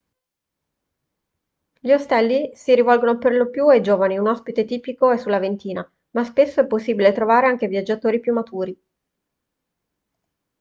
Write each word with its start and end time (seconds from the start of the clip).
gli 1.79 1.91
ostelli 1.91 2.49
si 2.55 2.73
rivolgono 2.73 3.19
per 3.19 3.33
lo 3.35 3.51
più 3.51 3.67
ai 3.67 3.81
giovani 3.83 4.17
un 4.17 4.25
ospite 4.27 4.65
tipico 4.65 5.11
è 5.11 5.17
sulla 5.17 5.37
ventina 5.37 5.87
ma 6.13 6.23
spesso 6.23 6.59
è 6.59 6.65
possibile 6.65 7.11
trovare 7.11 7.45
anche 7.45 7.67
viaggiatori 7.67 8.19
più 8.19 8.33
maturi 8.33 8.81